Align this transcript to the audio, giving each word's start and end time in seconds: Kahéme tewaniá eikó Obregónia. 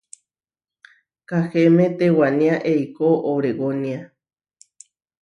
Kahéme 1.29 1.85
tewaniá 1.97 2.55
eikó 2.71 3.07
Obregónia. 3.31 3.99